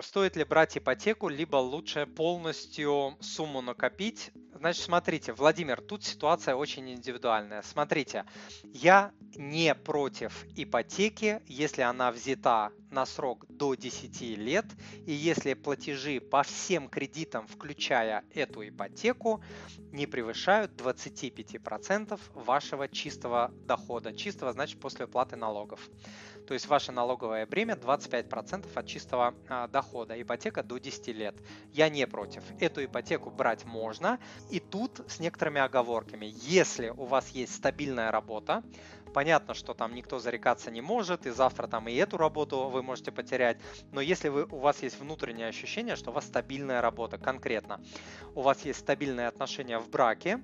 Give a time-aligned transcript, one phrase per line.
[0.00, 4.30] Стоит ли брать ипотеку, либо лучше полностью сумму накопить?
[4.54, 7.62] Значит, смотрите, Владимир, тут ситуация очень индивидуальная.
[7.62, 8.24] Смотрите,
[8.62, 14.66] я не против ипотеки, если она взята на срок до 10 лет,
[15.06, 19.42] и если платежи по всем кредитам, включая эту ипотеку,
[19.92, 24.12] не превышают 25% вашего чистого дохода.
[24.12, 25.88] Чистого значит после уплаты налогов.
[26.46, 30.20] То есть ваше налоговое бремя 25% от чистого а, дохода.
[30.20, 31.36] Ипотека до 10 лет.
[31.72, 32.42] Я не против.
[32.58, 34.18] Эту ипотеку брать можно.
[34.50, 36.32] И тут с некоторыми оговорками.
[36.40, 38.64] Если у вас есть стабильная работа,
[39.12, 43.12] Понятно, что там никто зарекаться не может, и завтра там и эту работу вы можете
[43.12, 43.58] потерять.
[43.92, 47.80] Но если вы, у вас есть внутреннее ощущение, что у вас стабильная работа, конкретно,
[48.34, 50.40] у вас есть стабильные отношения в браке,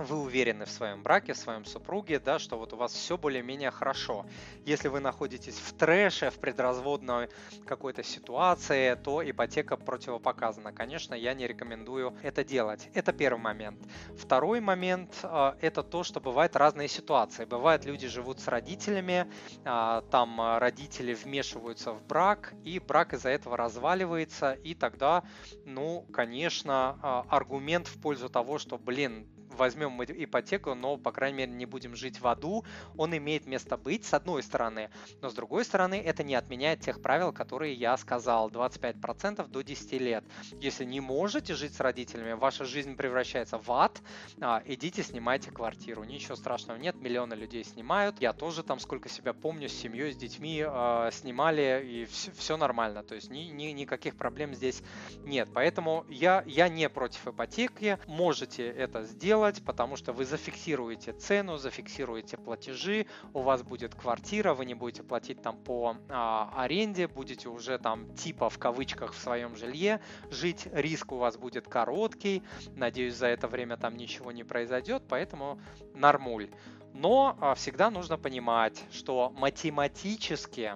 [0.00, 3.70] вы уверены в своем браке, в своем супруге, да, что вот у вас все более-менее
[3.70, 4.26] хорошо.
[4.64, 7.28] Если вы находитесь в трэше, в предразводной
[7.66, 10.72] какой-то ситуации, то ипотека противопоказана.
[10.72, 12.88] Конечно, я не рекомендую это делать.
[12.94, 13.80] Это первый момент.
[14.16, 17.44] Второй момент э, это то, что бывают разные ситуации.
[17.44, 19.30] Бывает, люди живут с родителями,
[19.64, 25.24] э, там родители вмешиваются в брак, и брак из-за этого разваливается, и тогда,
[25.64, 29.26] ну, конечно, э, аргумент в пользу того, что, блин,
[29.56, 32.64] возьмем ипотеку, но, по крайней мере, не будем жить в аду,
[32.96, 34.90] он имеет место быть, с одной стороны.
[35.20, 39.92] Но, с другой стороны, это не отменяет тех правил, которые я сказал, 25% до 10
[39.92, 40.24] лет.
[40.60, 44.00] Если не можете жить с родителями, ваша жизнь превращается в ад,
[44.40, 46.04] а, идите снимайте квартиру.
[46.04, 48.20] Ничего страшного нет, миллионы людей снимают.
[48.20, 52.56] Я тоже там, сколько себя помню, с семьей, с детьми э, снимали, и все, все
[52.56, 53.02] нормально.
[53.02, 54.82] То есть ни, ни, никаких проблем здесь
[55.24, 55.48] нет.
[55.54, 57.98] Поэтому я, я не против ипотеки.
[58.06, 64.54] Можете это сделать делать, потому что вы зафиксируете цену, зафиксируете платежи, у вас будет квартира,
[64.54, 69.18] вы не будете платить там по а, аренде, будете уже там типа в кавычках в
[69.18, 72.42] своем жилье жить, риск у вас будет короткий,
[72.74, 75.60] надеюсь за это время там ничего не произойдет, поэтому
[75.94, 76.50] нормуль.
[76.92, 80.74] Но а, всегда нужно понимать, что математически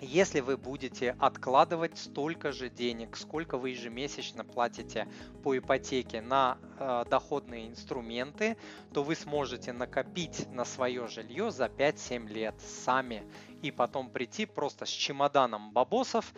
[0.00, 5.06] если вы будете откладывать столько же денег, сколько вы ежемесячно платите
[5.42, 8.56] по ипотеке на э, доходные инструменты,
[8.92, 13.24] то вы сможете накопить на свое жилье за 5-7 лет сами
[13.62, 16.32] и потом прийти просто с чемоданом бабосов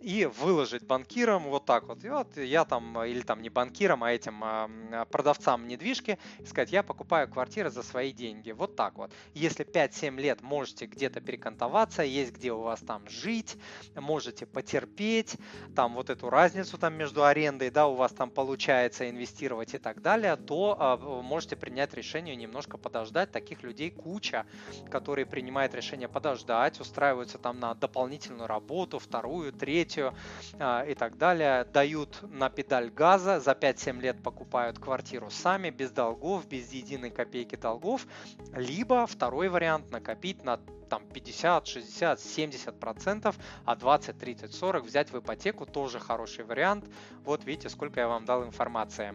[0.00, 2.04] и выложить банкирам вот так вот.
[2.04, 6.82] И вот я там, или там не банкирам, а этим а, продавцам недвижки, сказать, я
[6.82, 8.52] покупаю квартиры за свои деньги.
[8.52, 9.12] Вот так вот.
[9.34, 13.56] Если 5-7 лет можете где-то перекантоваться, есть где у вас там жить,
[13.94, 15.36] можете потерпеть,
[15.74, 20.02] там вот эту разницу там между арендой, да, у вас там получается инвестировать и так
[20.02, 23.30] далее, то а, можете принять решение немножко подождать.
[23.32, 24.46] Таких людей куча,
[24.90, 30.14] которые принимают решение подождать, брать, устраиваются там на дополнительную работу, вторую, третью
[30.58, 35.90] э, и так далее, дают на педаль газа, за 5-7 лет покупают квартиру сами, без
[35.90, 38.06] долгов, без единой копейки долгов,
[38.54, 40.58] либо второй вариант накопить на
[40.90, 46.84] там 50, 60, 70 процентов, а 20, 30, 40 взять в ипотеку тоже хороший вариант.
[47.24, 49.14] Вот видите, сколько я вам дал информации.